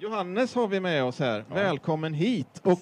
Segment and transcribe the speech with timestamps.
[0.00, 1.44] Johannes har vi med oss här.
[1.48, 2.60] Välkommen hit.
[2.62, 2.80] Och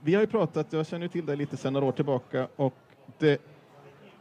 [0.00, 2.74] vi har ju pratat, jag känner till dig lite sedan några år tillbaka, och
[3.18, 3.40] det,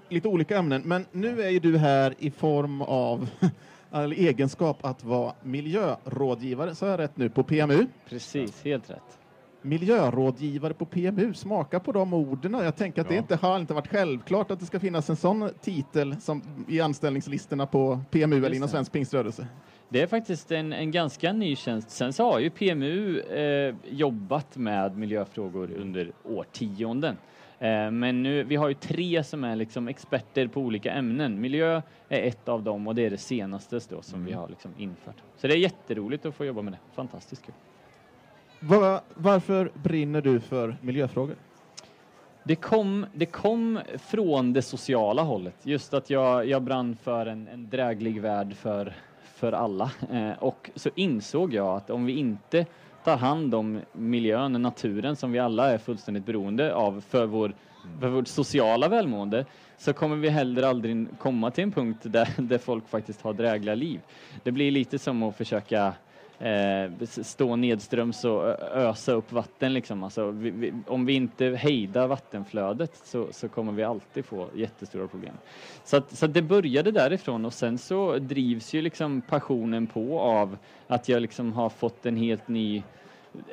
[0.10, 3.30] lite olika ämnen, men nu är ju du här i form av
[3.92, 7.88] eller egenskap att vara miljörådgivare, så är jag rätt nu, på PMU?
[8.10, 9.20] Precis, helt rätt.
[9.62, 12.54] Miljörådgivare på PMU, smaka på de orden.
[12.54, 15.50] Jag tänker att det inte har inte varit självklart att det ska finnas en sån
[15.62, 19.48] titel som i anställningslistorna på PMU eller inom svensk pingströrelse.
[19.94, 21.90] Det är faktiskt en, en ganska ny tjänst.
[21.90, 27.18] Sen så har ju PMU eh, jobbat med miljöfrågor under årtionden.
[27.60, 31.42] Eh, men nu, vi har ju tre som är liksom experter på olika ämnen.
[31.42, 34.26] Miljö är ett av dem och det är det senaste då som mm.
[34.26, 35.16] vi har liksom infört.
[35.38, 36.80] Så det är jätteroligt att få jobba med det.
[36.96, 37.56] Fantastiskt kul.
[38.60, 41.36] Var, varför brinner du för miljöfrågor?
[42.44, 45.56] Det kom, det kom från det sociala hållet.
[45.64, 48.94] Just att jag, jag brann för en, en dräglig värld för,
[49.34, 49.92] för alla.
[50.12, 52.66] Eh, och så insåg jag att om vi inte
[53.04, 57.56] tar hand om miljön, naturen som vi alla är fullständigt beroende av för, vår,
[58.00, 59.46] för vårt sociala välmående
[59.78, 63.76] så kommer vi heller aldrig komma till en punkt där, där folk faktiskt har drägliga
[63.76, 64.00] liv.
[64.44, 65.94] Det blir lite som att försöka eh,
[66.44, 68.44] Eh, stå nedströms och
[68.76, 70.04] ösa upp vatten liksom.
[70.04, 75.08] Alltså, vi, vi, om vi inte hejdar vattenflödet så, så, kommer vi alltid få jättestora
[75.08, 75.34] problem.
[75.84, 80.20] Så, att, så att det började därifrån och sen så drivs ju liksom passionen på
[80.20, 82.84] av att jag liksom har fått en helt ny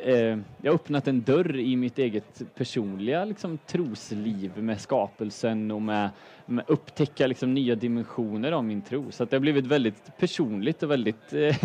[0.03, 5.83] eh, jag har öppnat en dörr i mitt eget personliga liksom, trosliv med skapelsen och
[5.83, 6.11] med,
[6.47, 9.11] med upptäcka liksom, nya dimensioner av min tro.
[9.11, 11.57] Så att det har blivit väldigt personligt och väldigt eh,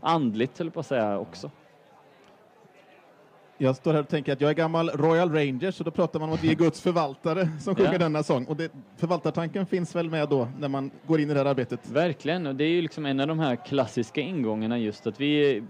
[0.00, 1.50] andligt, höll på att säga också.
[3.62, 6.28] Jag står här och tänker att jag är gammal Royal Ranger, så då pratar man
[6.28, 7.98] om att vi är Guds förvaltare som sjunger ja.
[7.98, 8.44] denna sång.
[8.44, 11.90] Och det, förvaltartanken finns väl med då när man går in i det här arbetet?
[11.90, 15.62] Verkligen, och det är ju liksom en av de här klassiska ingångarna just att vi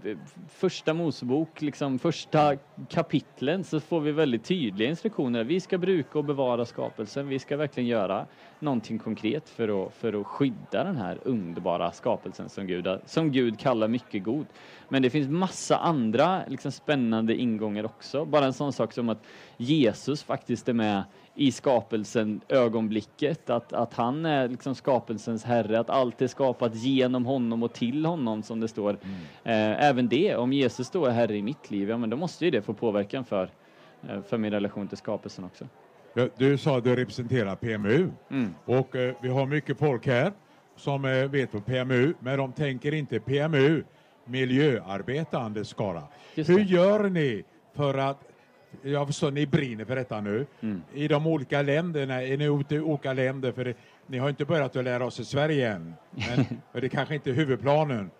[0.49, 2.55] första Mosebok, liksom första
[2.89, 5.43] kapitlen så får vi väldigt tydliga instruktioner.
[5.43, 8.25] Vi ska bruka och bevara skapelsen, vi ska verkligen göra
[8.59, 13.59] någonting konkret för att, för att skydda den här underbara skapelsen som Gud, som Gud
[13.59, 14.45] kallar mycket god.
[14.89, 18.25] Men det finns massa andra liksom, spännande ingångar också.
[18.25, 19.23] Bara en sån sak som att
[19.57, 21.03] Jesus faktiskt är med
[21.35, 27.25] i skapelsen ögonblicket, att, att han är liksom skapelsens herre, att allt är skapat genom
[27.25, 28.89] honom och till honom som det står.
[28.89, 29.15] Mm.
[29.43, 32.45] Eh, även det, om Jesus då är herre i mitt liv, ja men då måste
[32.45, 33.49] ju det få påverkan för,
[34.09, 35.65] eh, för min relation till skapelsen också.
[36.37, 38.55] Du sa att du representerar PMU mm.
[38.65, 40.31] och eh, vi har mycket folk här
[40.75, 43.83] som eh, vet vad PMU, men de tänker inte PMU,
[44.25, 46.03] miljöarbetande skara.
[46.35, 47.43] Hur gör ni
[47.73, 48.19] för att
[48.81, 50.45] jag förstår ni brinner för detta nu.
[50.61, 50.81] Mm.
[50.93, 53.51] I de olika länderna, i olika länder?
[53.51, 53.75] För
[54.07, 55.93] ni har inte börjat att lära oss i Sverige än.
[56.11, 56.45] Men
[56.81, 58.11] det är kanske inte är huvudplanen.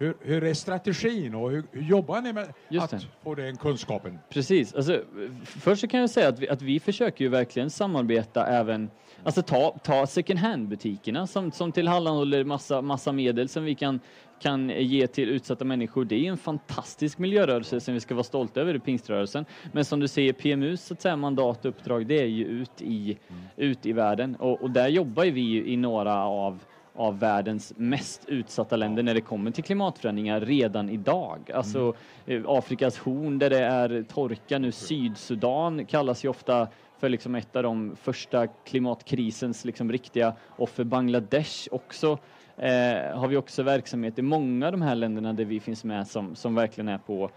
[0.00, 3.06] Hur, hur är strategin och hur, hur jobbar ni med Just att det.
[3.22, 4.18] få den kunskapen?
[4.30, 4.74] Precis.
[4.74, 5.02] Alltså,
[5.44, 8.90] först så kan jag säga att vi, att vi försöker ju verkligen samarbeta även
[9.22, 14.00] Alltså ta, ta second hand-butikerna som, som tillhandahåller massa, massa medel som vi kan,
[14.40, 16.04] kan ge till utsatta människor.
[16.04, 19.44] Det är en fantastisk miljörörelse som vi ska vara stolta över i pingströrelsen.
[19.72, 22.82] Men som du säger, PMUs så att säga, mandat och uppdrag det är ju ut
[22.82, 23.42] i, mm.
[23.56, 26.58] ut i världen och, och där jobbar vi i några av
[27.00, 31.50] av världens mest utsatta länder när det kommer till klimatförändringar redan idag.
[31.54, 31.94] Alltså
[32.26, 32.44] mm.
[32.48, 36.68] Afrikas horn där det är torka nu, Sydsudan kallas ju ofta
[36.98, 40.84] för liksom ett av de första klimatkrisens liksom riktiga offer.
[40.84, 42.18] Bangladesh också
[42.56, 46.06] eh, har vi också verksamhet i många av de här länderna där vi finns med
[46.06, 47.30] som, som verkligen är på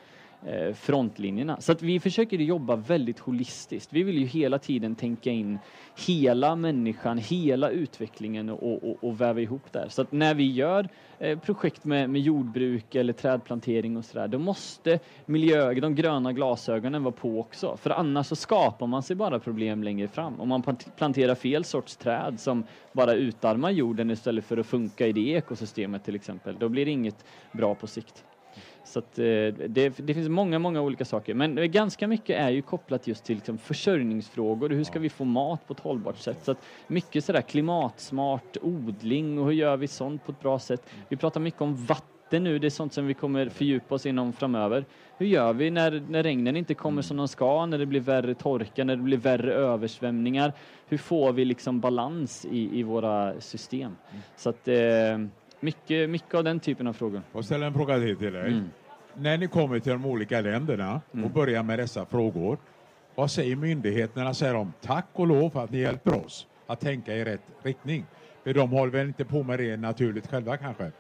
[0.46, 1.62] Eh, frontlinjerna.
[1.62, 3.94] Så att vi försöker jobba väldigt holistiskt.
[3.94, 5.60] Vi vill ju hela tiden tänka in
[6.08, 9.88] hela människan, hela utvecklingen och, och, och väva ihop där.
[9.90, 10.90] Så att när vi gör
[11.20, 17.04] eh, projekt med, med jordbruk eller trädplantering och sådär, då måste miljö, de gröna glasögonen
[17.04, 17.78] vara på också.
[17.78, 20.42] För annars så skapar man sig bara problem längre fram.
[20.42, 20.64] Om man
[20.98, 26.06] planterar fel sorts träd som bara utarmar jorden istället för att funka i det ekosystemet
[26.06, 28.24] till exempel, då blir det inget bra på sikt.
[28.84, 31.34] Så att, eh, det, det, finns många, många olika saker.
[31.34, 34.70] Men ganska mycket är ju kopplat just till liksom, försörjningsfrågor.
[34.70, 36.38] Hur ska vi få mat på ett hållbart sätt?
[36.44, 40.90] Så att mycket sådär klimatsmart odling och hur gör vi sånt på ett bra sätt?
[41.10, 42.60] Vi pratar mycket om vatten nu.
[42.60, 44.86] Det är sånt som vi kommer fördjupa oss inom framöver.
[45.18, 48.36] Hur gör vi när, när regnen inte kommer som de ska, när det blir värre
[48.36, 50.54] torka, när det blir värre översvämningar?
[50.88, 53.96] Hur får vi liksom balans i, i våra system?
[54.36, 55.18] Så att eh,
[55.64, 57.22] mycket, mycket av den typen av frågor.
[57.32, 58.48] Och ställa en fråga till, till dig.
[58.52, 58.70] Mm.
[59.16, 61.26] När ni kommer till de olika länderna mm.
[61.26, 62.58] och börjar med dessa frågor,
[63.16, 64.34] vad säger myndigheterna?
[64.34, 68.06] Säger de tack och lov för att ni hjälper oss att tänka i rätt riktning?
[68.44, 70.92] För de håller väl inte på med det naturligt själva kanske?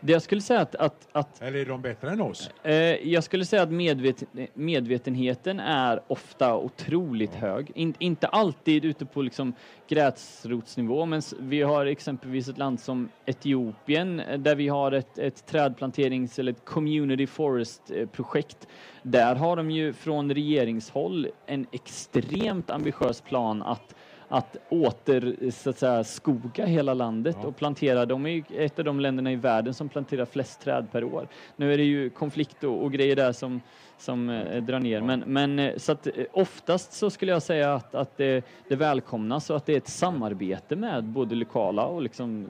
[0.00, 0.74] Det jag skulle säga att...
[0.74, 2.50] att, att Eller är de bättre än oss?
[2.62, 2.74] eh,
[3.08, 4.24] jag skulle säga att medvet,
[4.54, 7.72] medvetenheten är ofta otroligt hög.
[7.74, 9.54] In, inte alltid ute på liksom
[9.88, 15.46] gräsrotsnivå, men vi har exempelvis ett land som Etiopien eh, där vi har ett, ett
[15.46, 18.66] trädplanterings eller ett community forest eh, projekt.
[19.02, 23.94] Där har de ju från regeringshåll en extremt ambitiös plan att
[24.32, 27.48] att åter så att säga, skoga hela landet Ja.
[27.48, 28.06] och plantera.
[28.06, 31.28] De är ju ett av de länderna i världen som planterar flest träd per år.
[31.56, 33.60] Nu är det ju konflikt och, och grejer där som,
[33.98, 35.00] som eh, drar ner.
[35.00, 38.76] Men, men eh, så att, eh, oftast så skulle jag säga att, att det, det
[38.76, 42.46] välkomnas och att det är ett samarbete med både lokala och liksom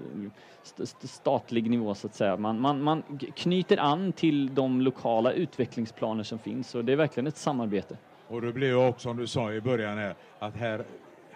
[0.62, 2.37] st- statlig nivå så att säga.
[2.37, 3.03] Man, man, man
[3.37, 7.97] knyter an till de lokala utvecklingsplaner som finns och det är verkligen ett samarbete.
[8.29, 10.82] Och det blir ju också som du sa i början här, att här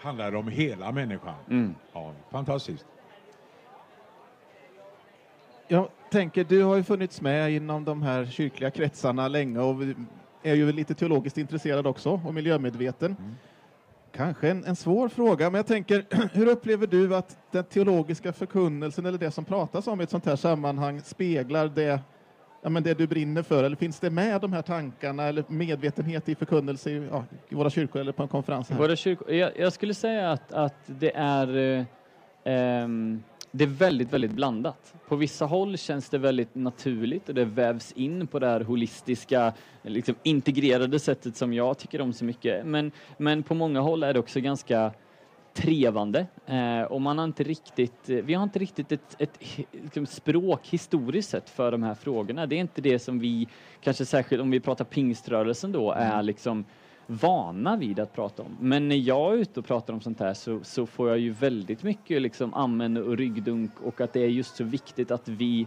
[0.04, 1.34] handlar om hela människan.
[1.50, 1.74] Mm.
[1.92, 2.86] Ja, fantastiskt.
[5.68, 9.82] Jag tänker, du har ju funnits med inom de här kyrkliga kretsarna länge och
[10.42, 13.16] är ju lite teologiskt intresserad också och miljömedveten.
[14.12, 19.06] Kanske en, en svår fråga, men jag tänker, hur upplever du att den teologiska förkunnelsen
[19.06, 22.00] eller det som pratas om i ett sånt här sammanhang speglar det,
[22.64, 23.64] ja, men det du brinner för?
[23.64, 27.70] Eller finns det med de här tankarna eller medvetenhet i förkunnelse i, ja, i våra
[27.70, 28.70] kyrkor eller på en konferens?
[28.70, 28.78] Här?
[28.78, 31.78] Våra kyrkor, jag, jag skulle säga att, att det är
[32.44, 32.88] eh,
[33.50, 34.94] det är väldigt, väldigt blandat.
[35.08, 39.52] På vissa håll känns det väldigt naturligt och det vävs in på det här holistiska,
[39.82, 42.66] liksom integrerade sättet som jag tycker om så mycket.
[42.66, 44.92] Men, men på många håll är det också ganska
[45.54, 49.38] trevande eh, och man har inte riktigt, eh, vi har inte riktigt ett, ett
[49.72, 52.46] liksom språk historiskt sett för de här frågorna.
[52.46, 53.48] Det är inte det som vi,
[53.80, 56.64] kanske särskilt om vi pratar pingströrelsen då, är liksom
[57.06, 58.56] vana vid att prata om.
[58.60, 61.30] Men när jag är ute och pratar om sånt här så, så får jag ju
[61.30, 65.66] väldigt mycket liksom amen och ryggdunk och att det är just så viktigt att vi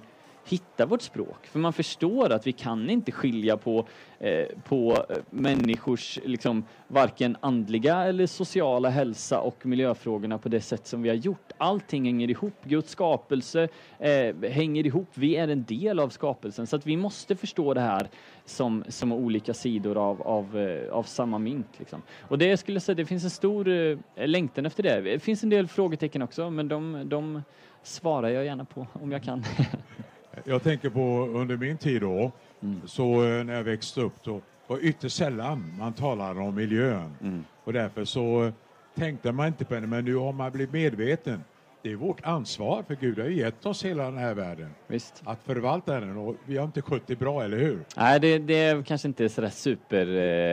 [0.49, 1.47] hitta vårt språk.
[1.47, 3.87] För man förstår att vi kan inte skilja på,
[4.19, 10.87] eh, på eh, människors liksom, varken andliga eller sociala hälsa och miljöfrågorna på det sätt
[10.87, 11.51] som vi har gjort.
[11.57, 12.53] Allting hänger ihop.
[12.63, 13.67] Guds skapelse
[13.99, 15.09] eh, hänger ihop.
[15.13, 16.67] Vi är en del av skapelsen.
[16.67, 18.09] Så att vi måste förstå det här
[18.45, 21.79] som, som olika sidor av, av, eh, av samma mynt.
[21.79, 22.01] Liksom.
[22.21, 25.01] Och det skulle jag säga, det finns en stor eh, längtan efter det.
[25.01, 27.41] Det finns en del frågetecken också, men de, de
[27.83, 29.43] svarar jag gärna på om jag kan.
[30.49, 32.81] Jag tänker på under min tid då, Mm.
[32.85, 37.13] så eh, när jag växte upp då var ytterst sällan man talade om miljön.
[37.21, 37.43] Mm.
[37.63, 38.51] Och därför så
[38.95, 41.43] tänkte man inte på det, men nu har man blivit medveten.
[41.81, 44.69] Det är vårt ansvar, för Gud har gett oss hela den här världen.
[44.87, 45.21] Visst.
[45.25, 47.79] Att förvalta den och vi har inte skött det bra, eller hur?
[47.97, 50.07] Nej, det, det är kanske inte sådär super...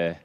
[0.08, 0.16] Eh,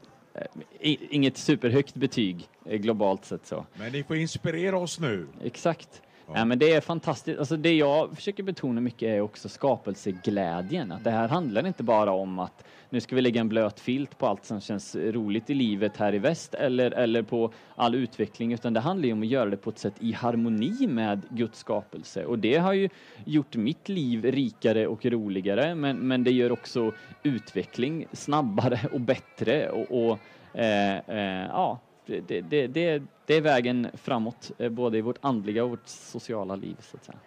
[1.09, 3.65] inget superhögt betyg eh, globalt sett så.
[3.75, 5.27] Men ni får inspirera oss nu.
[5.43, 6.01] Exakt.
[6.33, 6.45] Ja.
[6.45, 7.39] Men det är fantastiskt.
[7.39, 10.91] Alltså det jag försöker betona mycket är också skapelseglädjen.
[10.91, 14.17] Att det här handlar inte bara om att nu ska vi lägga en blöt filt
[14.17, 18.53] på allt som känns roligt i livet här i väst eller, eller på all utveckling,
[18.53, 21.59] utan det handlar ju om att göra det på ett sätt i harmoni med Guds
[21.59, 22.25] skapelse.
[22.25, 22.89] Och det har ju
[23.25, 26.91] gjort mitt liv rikare och roligare, men, men det gör också
[27.23, 30.19] utveckling snabbare och bättre och, och
[30.59, 31.79] eh, eh, ja,
[32.09, 36.55] det, det, det, det, är vägen framåt, eh, både i vårt andliga och vårt sociala
[36.55, 36.75] liv.
[36.79, 37.17] Så att säga.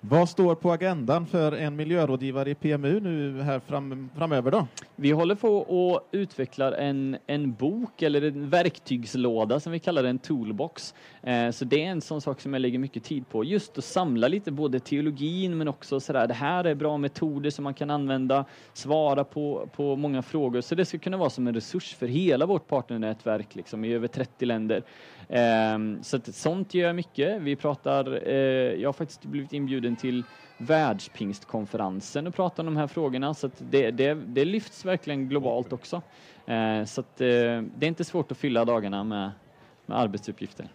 [0.00, 4.66] Vad står på agendan för en miljörådgivare i PMU nu här fram, framöver då?
[5.02, 10.18] Vi håller på och utvecklar en, en bok eller en verktygslåda som vi kallar en
[10.18, 10.94] toolbox.
[11.22, 13.44] Eh, så det är en sån sak som jag lägger mycket tid på.
[13.44, 17.64] Just att samla lite både teologin men också sådär, det här är bra metoder som
[17.64, 20.60] man kan använda, svara på, på många frågor.
[20.60, 24.08] Så det ska kunna vara som en resurs för hela vårt partnernätverk liksom, i över
[24.08, 24.82] 30 länder.
[25.28, 27.42] Eh, så att sånt gör jag mycket.
[27.42, 28.34] Vi pratar, eh,
[28.80, 30.24] jag har faktiskt blivit inbjuden till
[30.62, 36.02] världspingstkonferensen och pratar om de här frågorna så det, det, det lyfts verkligen globalt också.
[36.46, 37.26] Eh, så att eh,
[37.76, 39.30] det är inte svårt att fylla dagarna med,
[39.86, 40.68] med arbetsuppgifter.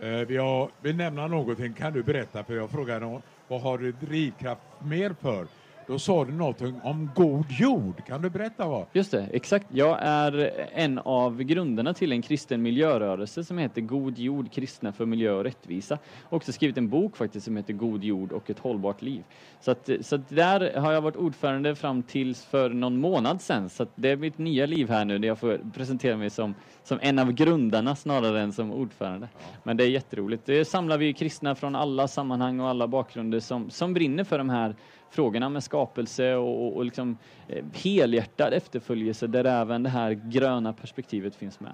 [0.00, 2.44] Eh, vi har, vill nämna någonting, kan du berätta?
[2.44, 5.46] För jag frågade vad har du drivkraft mer för?
[5.86, 8.06] Då sa du någonting om god jord.
[8.06, 8.86] Kan du berätta vad?
[8.92, 9.66] Just det, exakt.
[9.68, 15.06] Jag är en av grundarna till en kristen miljörörelse som heter God jord, kristna för
[15.06, 15.98] miljö och rättvisa.
[16.28, 19.24] Också skrivit en bok faktiskt som heter God jord och ett hållbart liv.
[19.60, 23.68] Så, att, så att där har jag varit ordförande fram till för någon månad sedan.
[23.68, 26.54] Så att det är mitt nya liv här nu där jag får presentera mig som,
[26.84, 29.28] som en av grundarna snarare än som ordförande.
[29.62, 30.46] Men det är jätteroligt.
[30.46, 34.50] Det samlar vi kristna från alla sammanhang och alla bakgrunder som, som brinner för de
[34.50, 34.74] här
[35.12, 41.34] frågorna med skapelse och, och, liksom, eh, helhjärtad efterföljelse där även det här gröna perspektivet
[41.34, 41.72] finns med.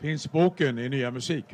[0.00, 1.44] Finns boken i Nya Musik?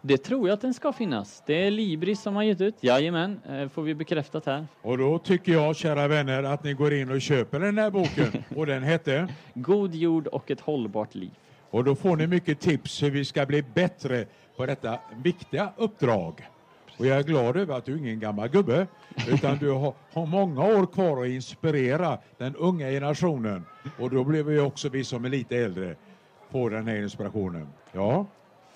[0.00, 1.42] Det tror jag att den ska finnas.
[1.46, 2.74] Det är Libris som har gett ut.
[2.80, 4.66] Jajamän, eh, får vi bekräftat här.
[4.82, 8.44] Och då tycker jag, kära vänner, att ni går in och köper den här boken.
[8.56, 9.34] Och den hette?
[9.54, 11.30] God jord och ett hållbart liv.
[11.70, 14.26] Och då får ni mycket tips hur vi ska bli bättre
[14.56, 16.48] på detta viktiga uppdrag.
[16.98, 18.86] Och jag är glad över att du är ingen gammal gubbe,
[19.28, 23.64] utan du har, har många år kvar att inspirera den unga generationen.
[23.98, 25.96] Och då blir vi också, vi som är lite äldre,
[26.50, 27.68] få den här inspirationen.
[27.92, 28.26] Ja.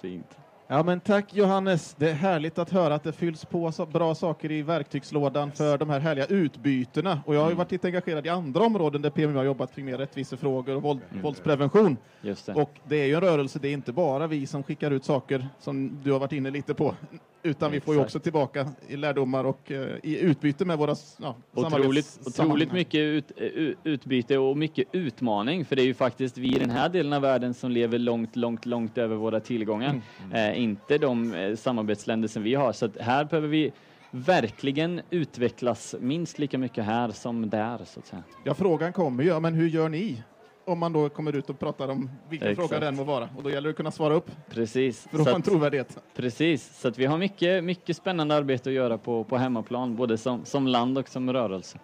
[0.00, 0.38] Fint.
[0.66, 1.94] Ja, men tack Johannes.
[1.98, 5.78] Det är härligt att höra att det fylls på så bra saker i verktygslådan för
[5.78, 7.20] de här härliga utbytena.
[7.26, 9.84] Och jag har ju varit lite engagerad i andra områden där PMU har jobbat kring
[9.84, 11.22] mer rättvisefrågor och våld, Mm.
[11.22, 11.96] våldsprevention.
[12.22, 12.54] Just det.
[12.54, 15.48] Och det är ju en rörelse, det är inte bara vi som skickar ut saker
[15.58, 16.94] som du har varit inne lite på,
[17.42, 21.36] utan vi får ju också tillbaka i lärdomar och eh, i utbyte med våra ja,
[21.54, 26.56] Otroligt, otroligt mycket ut, u- utbyte och mycket utmaning, för det är ju faktiskt vi
[26.56, 30.00] i den här delen av världen som lever långt, långt, långt över våra tillgångar.
[30.34, 32.72] Eh, inte de eh, samarbetsländer som vi har.
[32.72, 33.72] Så att här behöver vi
[34.10, 38.22] verkligen utvecklas minst lika mycket här som där, så att säga.
[38.44, 40.22] Ja, frågan kommer ju, ja, men hur gör ni?
[40.64, 42.68] Om man då kommer ut och pratar om vilken Exakt.
[42.68, 43.28] fråga den må vara.
[43.36, 45.08] Och då gäller det att kunna svara upp Precis.
[45.10, 45.98] för att få en trovärdighet.
[46.14, 46.78] precis.
[46.80, 50.44] Så att vi har mycket, mycket spännande arbete att göra på, på hemmaplan, både som,
[50.44, 51.78] som land och som rörelse.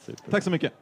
[0.00, 0.30] Super.
[0.30, 0.72] Tack så mycket.